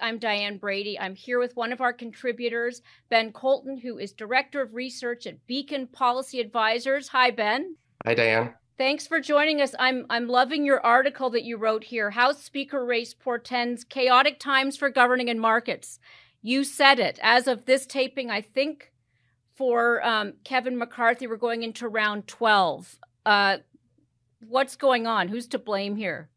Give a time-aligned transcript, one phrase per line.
[0.00, 0.98] I'm Diane Brady.
[0.98, 5.44] I'm here with one of our contributors, Ben Koltun, who is Director of Research at
[5.46, 7.08] Beacon Policy Advisors.
[7.08, 7.76] Hi, Ben.
[8.06, 8.54] Hi, Diane.
[8.76, 9.74] Thanks for joining us.
[9.76, 12.10] I'm I'm loving your article that you wrote here.
[12.12, 15.98] House Speaker race portends chaotic times for governing and markets.
[16.42, 17.18] You said it.
[17.20, 18.92] As of this taping, I think
[19.56, 22.98] for um, Kevin McCarthy, we're going into round 12.
[23.26, 23.56] Uh,
[24.46, 25.26] what's going on?
[25.26, 26.28] Who's to blame here?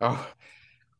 [0.00, 0.24] Oh,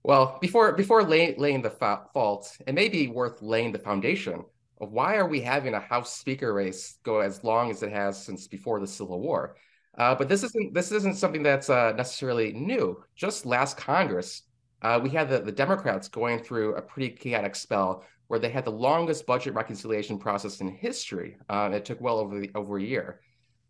[0.06, 4.44] well, before before lay, laying the fa- fault, it may be worth laying the foundation
[4.80, 8.24] of why are we having a House Speaker race go as long as it has
[8.24, 9.56] since before the Civil War.
[9.98, 13.02] Uh, but this isn't this isn't something that's uh, necessarily new.
[13.16, 14.42] Just last Congress,
[14.82, 18.64] uh, we had the, the Democrats going through a pretty chaotic spell where they had
[18.64, 21.36] the longest budget reconciliation process in history.
[21.48, 23.22] Uh, it took well over the, over a year.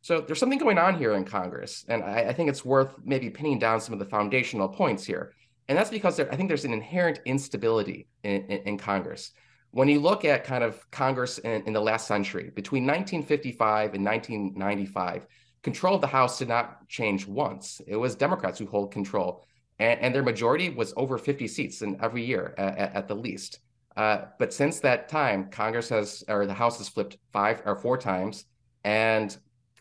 [0.03, 3.31] So there's something going on here in Congress, and I, I think it's worth maybe
[3.31, 5.33] pinning down some of the foundational points here.
[5.69, 9.33] And that's because there, I think there's an inherent instability in, in, in, Congress.
[9.73, 14.05] When you look at kind of Congress in, in the last century, between 1955 and
[14.05, 15.27] 1995,
[15.63, 17.81] control of the House did not change once.
[17.87, 19.45] It was Democrats who hold control,
[19.81, 23.59] and, and their majority was over 50 seats in every year at, at the least.
[23.97, 27.99] Uh, but since that time, Congress has, or the House has flipped five or four
[27.99, 28.45] times,
[28.85, 29.37] and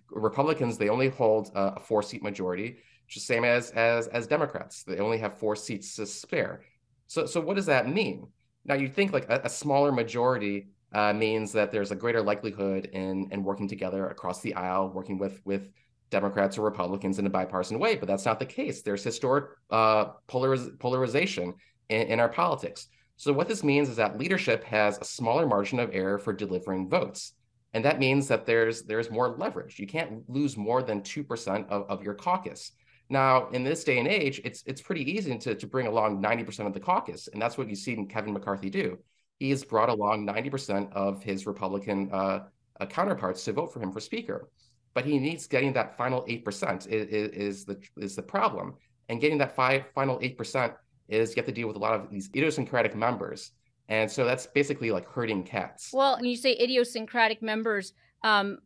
[0.09, 4.83] Republicans they only hold a four seat majority just same as as as Democrats.
[4.83, 6.61] They only have four seats to spare.
[7.07, 8.27] So so what does that mean?
[8.65, 12.89] Now you think like a, a smaller majority uh, means that there's a greater likelihood
[12.93, 15.69] in in working together across the aisle, working with with
[16.09, 18.81] Democrats or Republicans in a bipartisan way, but that's not the case.
[18.81, 21.53] There's historic uh, polariz- polarization
[21.89, 22.87] in, in our politics.
[23.17, 26.89] So what this means is that leadership has a smaller margin of error for delivering
[26.89, 27.33] votes.
[27.75, 29.79] And that means that there's there's more leverage.
[29.79, 32.71] You can't lose more than 2% of, of your caucus.
[33.09, 36.67] Now, in this day and age, it's it's pretty easy to, to bring along 90%
[36.67, 37.27] of the caucus.
[37.27, 38.97] And that's what you see in Kevin McCarthy do.
[39.39, 42.45] He has brought along 90% of his Republican uh,
[42.79, 44.49] uh, counterparts to vote for him for speaker.
[44.93, 48.75] But he needs getting that final 8% is, is, the, is the problem.
[49.09, 50.73] And getting that five, final 8%
[51.09, 53.51] is you have to deal with a lot of these idiosyncratic members.
[53.87, 55.91] And so that's basically like herding cats.
[55.93, 58.59] Well, when you say idiosyncratic members, um,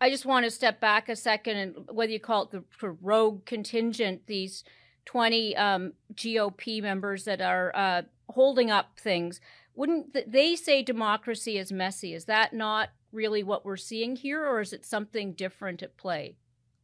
[0.00, 3.44] I just want to step back a second and whether you call it the rogue
[3.44, 4.64] contingent, these
[5.06, 9.40] 20 um, GOP members that are uh, holding up things,
[9.74, 12.14] wouldn't th- they say democracy is messy?
[12.14, 16.36] Is that not really what we're seeing here, or is it something different at play?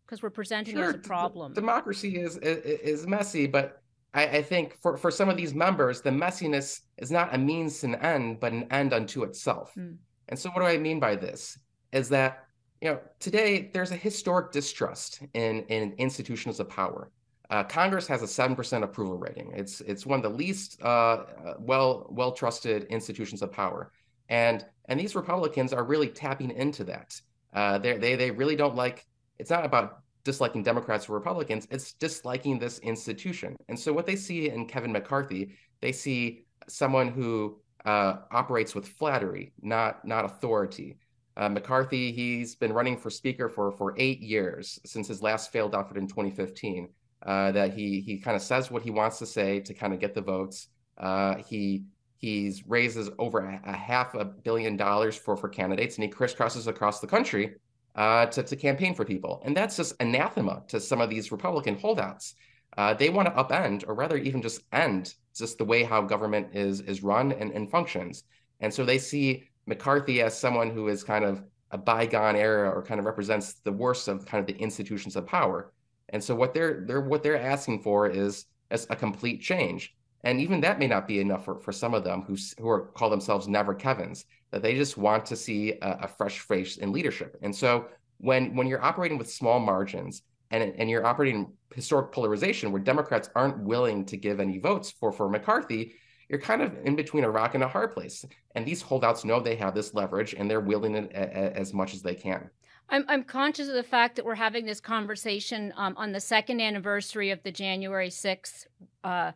[0.06, 1.53] Because we're presenting sure, it as a problem.
[1.53, 3.83] D- democracy is, is, is messy, but
[4.15, 7.81] I, I, think for, for some of these members, the messiness is not a means
[7.81, 9.73] to an end, but an end unto itself.
[9.77, 9.97] Mm.
[10.29, 11.59] And so, what do I mean by this?
[11.93, 12.45] Is that
[12.81, 17.11] you know, today there's a historic distrust in, in institutions of power.
[17.51, 19.53] Uh, Congress has a seven percent approval rating.
[19.55, 23.91] It's it's one of the least uh, uh, well well trusted institutions of power,
[24.29, 27.21] and and these Republicans are really tapping into that.
[27.55, 29.07] Uh, they they they really don't like.
[29.39, 31.69] It's not about disliking Democrats or Republicans.
[31.71, 33.57] It's disliking this institution.
[33.69, 38.89] And so what they see in Kevin McCarthy, they see someone who uh, operates with
[38.89, 40.99] flattery, not not authority.
[41.37, 45.75] Uh, McCarthy, he's been running for speaker for for eight years since his last failed
[45.75, 46.89] effort in 2015.
[47.25, 50.01] Uh, that he he kind of says what he wants to say to kind of
[50.01, 50.69] get the votes.
[50.99, 51.85] Uh, he
[52.19, 56.67] he's raises over a, a, half a billion dollars for for candidates, and he crisscrosses
[56.67, 57.55] across the country
[57.94, 61.77] uh, to to campaign for people, and that's just anathema to some of these Republican
[61.77, 62.34] holdouts.
[62.77, 66.49] Uh, they want to upend, or rather, even just end just the way how government
[66.55, 68.25] is is run and, and functions.
[68.60, 72.82] And so they see McCarthy as someone who is kind of a bygone era or
[72.82, 75.72] kind of represents the worst of kind of the institutions of power.
[76.11, 79.94] And so what they're they're what they're asking for is, is a complete change.
[80.25, 82.87] And even that may not be enough for, for some of them who, who are
[82.87, 86.93] call themselves never Kevins, that they just want to see a, a fresh face in
[86.93, 87.37] leadership.
[87.43, 87.87] And so
[88.19, 93.29] when when you're operating with small margins and, and you're operating historic polarization where Democrats
[93.35, 95.95] aren't willing to give any votes for, for McCarthy,
[96.29, 98.25] you're kind of in between a rock and a hard place.
[98.55, 101.75] And these holdouts know they have this leverage and they're wielding it a, a, as
[101.75, 102.49] much as they can.
[102.88, 106.61] I'm, I'm conscious of the fact that we're having this conversation um, on the second
[106.61, 108.67] anniversary of the January 6th
[109.03, 109.32] uh,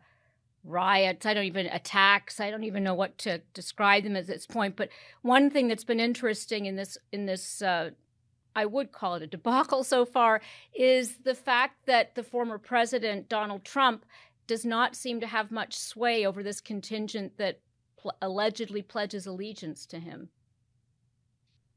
[0.63, 1.25] riots.
[1.25, 2.39] I don't even attacks.
[2.39, 4.75] I don't even know what to describe them at this point.
[4.75, 4.89] But
[5.21, 7.91] one thing that's been interesting in this in this uh,
[8.55, 10.41] I would call it a debacle so far
[10.73, 14.05] is the fact that the former president Donald Trump
[14.47, 17.59] does not seem to have much sway over this contingent that
[17.97, 20.29] pl- allegedly pledges allegiance to him.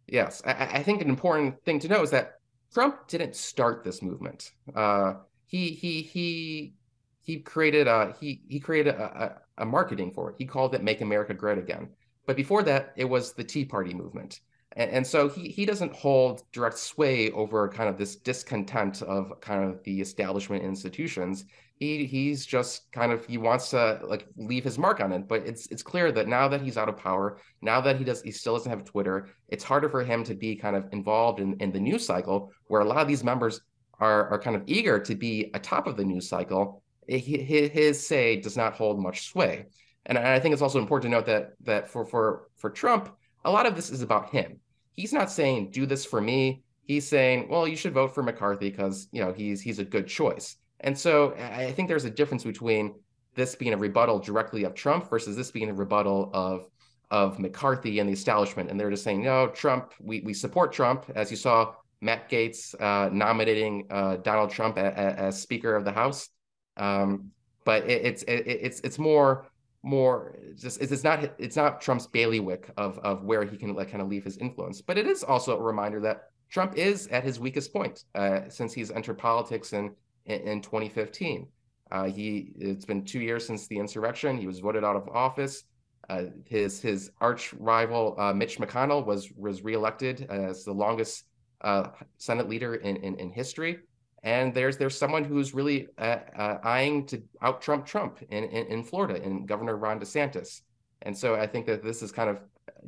[0.06, 2.40] Yes, I, I, think an important thing to know is that
[2.72, 4.52] Trump didn't start this movement.
[4.74, 5.14] Uh,
[5.46, 6.74] he he he
[7.22, 10.36] he created a he he created a, a marketing for it.
[10.38, 11.88] He called it Make America Great Again.
[12.26, 14.40] But before that, it was the Tea Party movement.
[14.76, 19.40] And, and so he, he doesn't hold direct sway over kind of this discontent of
[19.40, 21.44] kind of the establishment institutions.
[21.74, 25.28] He he's just kind of he wants to like leave his mark on it.
[25.28, 28.22] But it's it's clear that now that he's out of power, now that he does
[28.22, 31.54] he still doesn't have Twitter, it's harder for him to be kind of involved in,
[31.60, 33.60] in the news cycle where a lot of these members
[33.98, 36.81] are are kind of eager to be atop of the news cycle.
[37.06, 39.66] His, his say does not hold much sway.
[40.06, 43.14] And I think it's also important to note that that for for for Trump,
[43.44, 44.58] a lot of this is about him.
[44.94, 46.62] He's not saying do this for me.
[46.84, 50.06] He's saying, well, you should vote for McCarthy because you know he's he's a good
[50.06, 50.56] choice.
[50.80, 52.94] And so I think there's a difference between
[53.34, 56.66] this being a rebuttal directly of Trump versus this being a rebuttal of
[57.10, 58.70] of McCarthy and the establishment.
[58.70, 62.74] And they're just saying, no, Trump, we we support Trump, as you saw Matt Gaetz
[62.80, 66.28] uh, nominating uh, Donald Trump as Speaker of the House.
[66.76, 67.30] Um,
[67.64, 69.46] but it, it's it, it's it's more
[69.82, 74.02] more just it's not it's not Trump's bailiwick of of where he can like kind
[74.02, 77.40] of leave his influence, but it is also a reminder that Trump is at his
[77.40, 79.94] weakest point uh, since he's entered politics in
[80.26, 81.46] in, in 2015.
[81.90, 84.38] Uh, he it's been two years since the insurrection.
[84.38, 85.64] He was voted out of office.
[86.08, 91.24] Uh, his his arch rival uh, Mitch McConnell was was reelected as the longest
[91.60, 91.88] uh,
[92.18, 93.78] Senate leader in, in, in history
[94.22, 98.66] and there's there's someone who's really uh, uh, eyeing to out Trump Trump in, in,
[98.66, 100.60] in Florida in Governor Ron DeSantis,
[101.02, 102.38] and so I think that this is kind of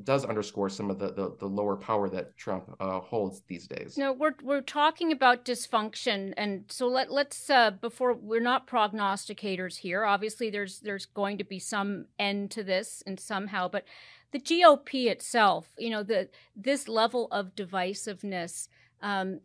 [0.03, 3.97] does underscore some of the the, the lower power that Trump uh, holds these days.
[3.97, 9.77] No, we're we're talking about dysfunction, and so let let's uh, before we're not prognosticators
[9.77, 10.05] here.
[10.05, 13.85] Obviously, there's there's going to be some end to this, and somehow, but
[14.33, 18.69] the GOP itself, you know, the this level of divisiveness.
[19.01, 19.41] Um,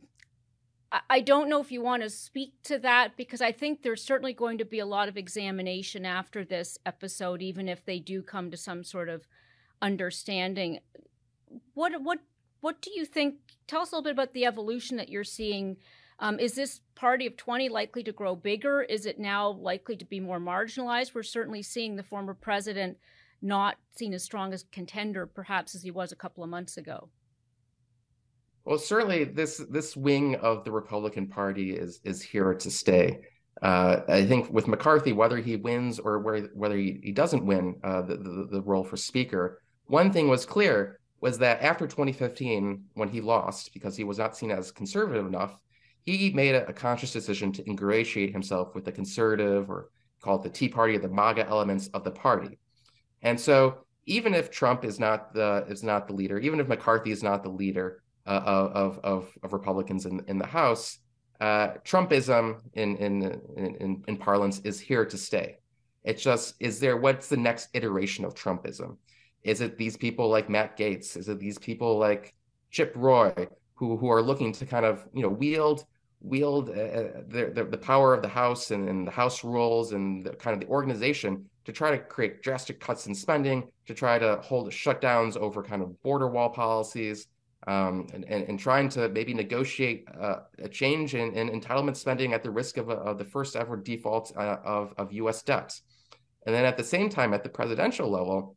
[1.10, 4.34] I don't know if you want to speak to that because I think there's certainly
[4.34, 8.50] going to be a lot of examination after this episode, even if they do come
[8.50, 9.28] to some sort of
[9.84, 10.80] understanding.
[11.76, 12.20] What what
[12.62, 13.36] what do you think?
[13.68, 15.78] Tell us a little bit about the evolution that you're seeing.
[16.18, 18.82] Um, is this party of 20 likely to grow bigger?
[18.82, 21.14] Is it now likely to be more marginalized?
[21.14, 22.98] We're certainly seeing the former president
[23.42, 27.10] not seen as strong as contender, perhaps, as he was a couple of months ago.
[28.70, 33.22] Well, certainly this this wing of the Republican Party is is here to stay.
[33.64, 36.20] Uh, I think with McCarthy, whether he wins or
[36.54, 40.46] whether he, he doesn't win uh, the, the, the role for Speaker, one thing was
[40.46, 45.26] clear was that after 2015, when he lost because he was not seen as conservative
[45.26, 45.58] enough,
[46.04, 49.90] he made a, a conscious decision to ingratiate himself with the conservative or
[50.22, 52.60] call it the Tea Party or the MAGA elements of the party.
[53.24, 57.10] And so even if Trump is not the is not the leader, even if McCarthy
[57.10, 58.04] is not the leader,
[58.34, 61.00] of, of, of Republicans in, in the House,
[61.42, 63.24] uh, Trumpism in, in,
[63.58, 65.58] in, in parlance is here to stay.
[66.04, 68.98] It's just, is there, what's the next iteration of Trumpism?
[69.44, 71.16] Is it these people like Matt Gaetz?
[71.16, 72.34] Is it these people like
[72.72, 73.34] Chip Roy
[73.76, 75.86] who, who are looking to kind of, you know, wield
[76.22, 80.26] wield uh, the, the, the power of the House and, and the House rules and
[80.26, 84.20] the, kind of the organization to try to create drastic cuts in spending, to try
[84.20, 87.28] to hold shutdowns over kind of border wall policies,
[87.68, 92.34] um, and, and, and, trying to maybe negotiate uh, a change in, in, entitlement spending
[92.34, 95.44] at the risk of, a, of the first ever default uh, of, of U.S.
[95.44, 95.78] debt.
[96.46, 98.56] And then at the same time, at the presidential level,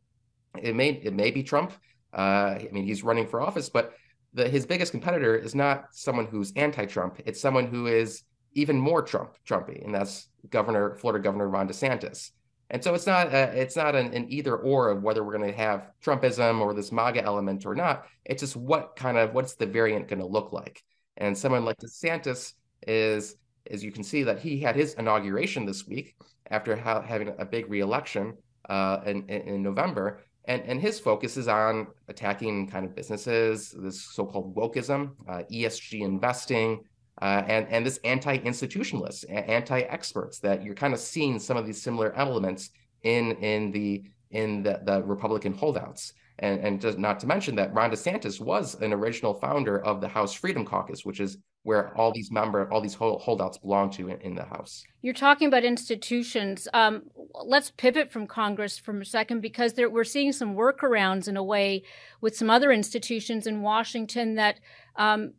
[0.63, 1.73] it may it may be Trump.
[2.17, 3.95] Uh, I mean, he's running for office, but
[4.35, 7.21] the, his biggest competitor is not someone who's anti-Trump.
[7.27, 8.23] It's someone who is
[8.55, 12.31] even more Trump Trumpy, and that's Governor Florida Governor Ron DeSantis.
[12.73, 15.51] And so it's not a, it's not an, an either or of whether we're going
[15.51, 18.07] to have Trumpism or this MAGA element or not.
[18.25, 20.83] It's just what kind of what's the variant going to look like.
[21.19, 22.55] And someone like DeSantis
[22.87, 23.37] is,
[23.71, 26.17] as you can see, that he had his inauguration this week
[26.51, 28.39] after ha- having a big reelection
[28.71, 30.23] uh, in, in November.
[30.47, 36.01] And, and his focus is on attacking kind of businesses, this so-called wokeism, uh, ESG
[36.01, 36.81] investing,
[37.23, 42.13] uh, and and this anti-institutionalists, anti-experts that you're kind of seeing some of these similar
[42.17, 42.71] elements
[43.05, 44.03] in in the
[44.33, 46.15] in the, the Republican holdouts.
[46.39, 50.09] And, and just not to mention that Ron DeSantis was an original founder of the
[50.09, 54.21] House Freedom Caucus, which is where all these member, all these holdouts belong to in,
[54.23, 54.83] in the House.
[55.03, 56.67] You're talking about institutions.
[56.73, 57.03] Um,
[57.45, 61.45] let's pivot from Congress for a second because there, we're seeing some workarounds in a
[61.45, 61.85] way
[62.21, 64.59] with some other institutions in Washington that
[64.97, 65.35] um,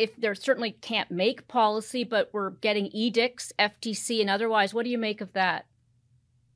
[0.00, 4.72] if they certainly can't make policy, but we're getting edicts, FTC, and otherwise.
[4.72, 5.66] What do you make of that?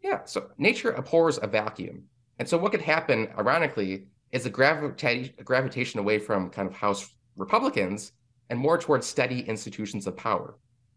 [0.02, 2.04] Yeah, so nature abhors a vacuum.
[2.38, 7.14] And so what could happen, ironically, is a, gravita- gravitation away from kind of House
[7.36, 8.12] Republicans
[8.48, 10.56] and more towards steady institutions of power.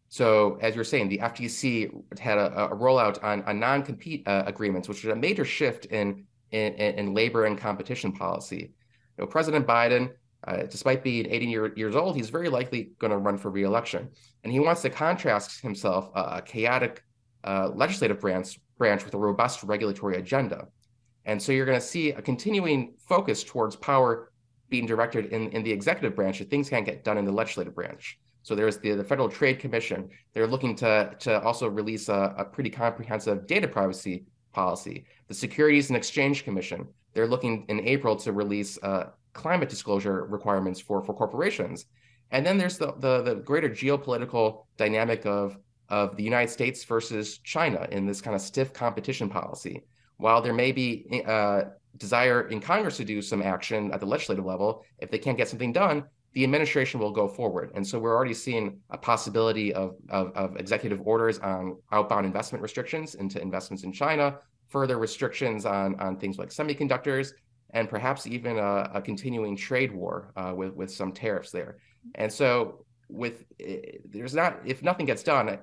[0.09, 4.87] So, as you're saying, the FTC had a, a rollout on, on non-compete uh, agreements,
[4.87, 8.73] which is a major shift in, in, in labor and competition policy.
[9.17, 10.11] You know, President Biden,
[10.43, 14.09] uh, despite being 80 year, years old, he's very likely going to run for re-election,
[14.43, 17.03] and he wants to contrast himself uh, a chaotic
[17.43, 20.67] uh, legislative branch branch with a robust regulatory agenda.
[21.25, 24.31] And so you're going to see a continuing focus towards power
[24.69, 27.73] being directed in, in the executive branch if things can't get done in the legislative
[27.73, 28.19] branch.
[28.43, 30.09] So there's the, the Federal Trade Commission.
[30.33, 35.05] They're looking to, to also release a, a pretty comprehensive data privacy policy.
[35.27, 40.81] The Securities and Exchange Commission, they're looking in April to release uh, climate disclosure requirements
[40.81, 41.85] for, for corporations.
[42.31, 47.37] And then there's the, the, the greater geopolitical dynamic of, of the United States versus
[47.39, 49.83] China in this kind of stiff competition policy.
[50.17, 51.61] While there may be uh,
[51.95, 55.47] desire in Congress to do some action at the legislative level, if they can't get
[55.47, 56.03] something done,
[56.33, 57.71] the administration will go forward.
[57.73, 62.61] And so we're already seeing a possibility of, of, of, executive orders on outbound investment
[62.61, 67.31] restrictions into investments in China, further restrictions on, on things like semiconductors,
[67.71, 71.77] and perhaps even a, a continuing trade war uh, with, with some tariffs there.
[72.15, 75.59] And so with eh, there's not if nothing gets done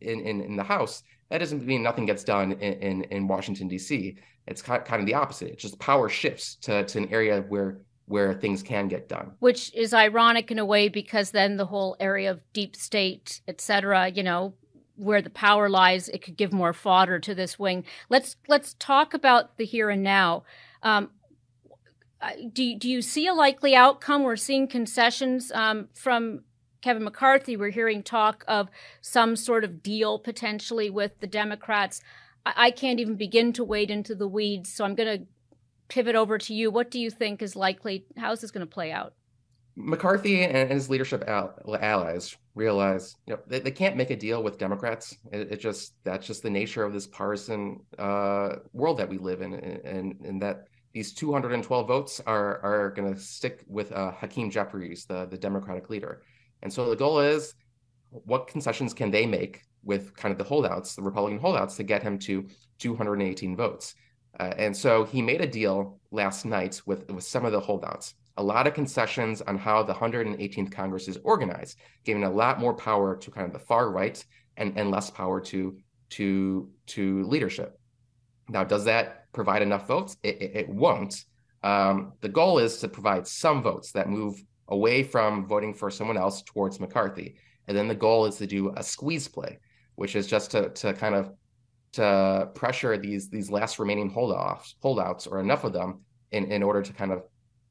[0.00, 3.68] in, in, in the House, that doesn't mean nothing gets done in, in, in Washington,
[3.68, 4.16] D.C.
[4.46, 5.50] It's kind of the opposite.
[5.50, 9.32] It's just power shifts to, to an area where where things can get done.
[9.40, 13.60] Which is ironic in a way because then the whole area of deep state, et
[13.60, 14.54] cetera, you know,
[14.94, 17.84] where the power lies, it could give more fodder to this wing.
[18.08, 20.44] Let's let's talk about the here and now.
[20.82, 21.10] Um,
[22.52, 24.22] do do you see a likely outcome?
[24.22, 26.40] We're seeing concessions um, from
[26.80, 27.56] Kevin McCarthy.
[27.56, 28.68] We're hearing talk of
[29.00, 32.00] some sort of deal potentially with the Democrats.
[32.44, 35.26] I, I can't even begin to wade into the weeds, so I'm going to
[35.88, 36.70] pivot over to you.
[36.70, 38.06] What do you think is likely?
[38.16, 39.14] How is this going to play out?
[39.76, 44.58] McCarthy and his leadership allies realize you know they, they can't make a deal with
[44.58, 45.14] Democrats.
[45.30, 49.42] It, it just that's just the nature of this partisan uh, world that we live
[49.42, 54.50] in, and, and that these 212 votes are are going to stick with uh, Hakeem
[54.50, 56.22] Jeffries, the the Democratic leader.
[56.62, 57.52] And so the goal is,
[58.10, 62.02] what concessions can they make with kind of the holdouts, the Republican holdouts, to get
[62.02, 62.48] him to
[62.78, 63.94] 218 votes?
[64.40, 68.14] Uh, and so he made a deal last night with, with some of the holdouts,
[68.38, 72.72] a lot of concessions on how the 118th Congress is organized, giving a lot more
[72.72, 74.24] power to kind of the far right
[74.56, 75.76] and, and less power to,
[76.08, 77.75] to, to leadership.
[78.48, 80.16] Now, does that provide enough votes?
[80.22, 81.24] It, it, it won't.
[81.62, 86.16] Um, the goal is to provide some votes that move away from voting for someone
[86.16, 87.36] else towards McCarthy.
[87.68, 89.58] And then the goal is to do a squeeze play,
[89.96, 91.32] which is just to, to kind of
[91.92, 96.00] to pressure these these last remaining holdouts holdouts or enough of them
[96.30, 97.22] in, in order to kind of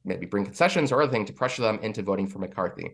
[0.04, 2.90] maybe bring concessions or other thing to pressure them into voting for McCarthy.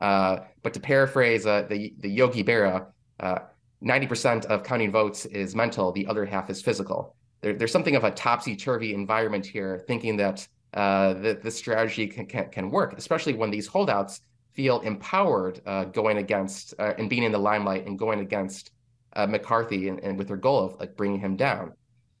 [0.00, 2.86] Uh, but to paraphrase uh, the the Yogi Berra,
[3.20, 3.38] uh,
[3.82, 7.14] ninety percent of counting votes is mental, the other half is physical.
[7.42, 12.06] There, there's something of a topsy turvy environment here, thinking that uh, that this strategy
[12.06, 14.20] can, can, can work, especially when these holdouts
[14.52, 18.70] feel empowered uh, going against uh, and being in the limelight and going against
[19.16, 21.72] uh, McCarthy and, and with their goal of like bringing him down.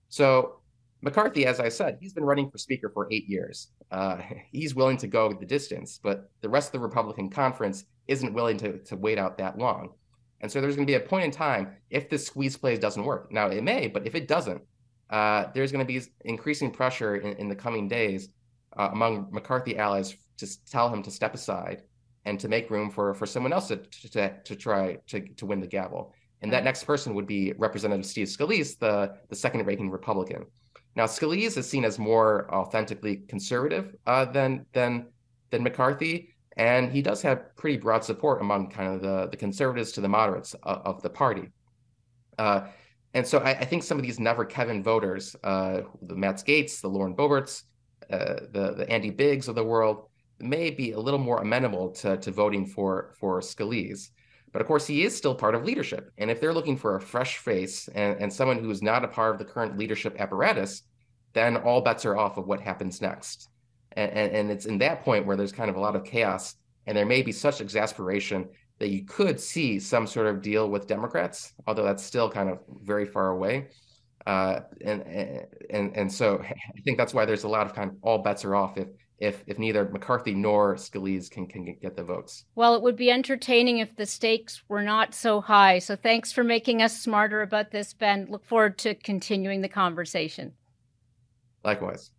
[0.08, 0.60] So
[1.02, 3.68] McCarthy, as I said, he's been running for speaker for eight years.
[3.90, 4.18] Uh,
[4.50, 8.56] he's willing to go the distance, but the rest of the Republican conference isn't willing
[8.58, 9.90] to, to wait out that long.
[10.42, 13.04] And so there's going to be a point in time if this squeeze plays doesn't
[13.04, 13.32] work.
[13.32, 14.60] Now it may, but if it doesn't,
[15.10, 18.28] uh, there's going to be increasing pressure in, in the coming days
[18.76, 21.82] uh, among McCarthy allies to tell him to step aside
[22.24, 23.76] and to make room for for someone else to
[24.10, 26.12] to, to try to, to win the gavel.
[26.42, 30.44] And that next person would be Representative Steve Scalise, the, the second ranking Republican.
[30.96, 35.06] Now, Scalise is seen as more authentically conservative uh, than, than,
[35.50, 39.92] than McCarthy, and he does have pretty broad support among kind of the, the conservatives
[39.92, 41.50] to the moderates of, of the party.
[42.38, 42.66] Uh,
[43.14, 46.80] and so I, I, think some of these never Kevin voters, uh, the Matt Gaetz,
[46.80, 47.62] the Lauren Boeberts,
[48.10, 50.08] uh, the, the Andy Biggs of the world,
[50.40, 54.10] may be a little more amenable to, to voting for, for Scalise.
[54.52, 56.10] But of course, he is still part of leadership.
[56.18, 59.08] And if they're looking for a fresh face and, and someone who is not a
[59.08, 60.82] part of the current leadership apparatus,
[61.32, 63.48] then all bets are off of what happens next.
[63.96, 66.56] And, and, and it's in that point where there's kind of a lot of chaos
[66.86, 70.88] and there may be such exasperation that you could see some sort of deal with
[70.88, 73.68] Democrats, although that's still kind of very far away.
[74.26, 75.02] Uh, and
[75.70, 78.44] and and so I think that's why there's a lot of kind of all bets
[78.44, 82.44] are off if if if neither McCarthy nor Scalise can can get the votes.
[82.54, 85.78] Well, it would be entertaining if the stakes were not so high.
[85.78, 88.26] So thanks for making us smarter about this, Ben.
[88.28, 90.52] Look forward to continuing the conversation.
[91.64, 92.10] Likewise.